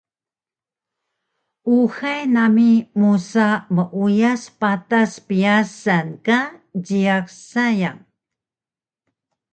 [1.75, 2.69] Uxay nami
[2.99, 6.39] musa meuyas patas pyasan ka
[6.85, 7.99] jiyax sayang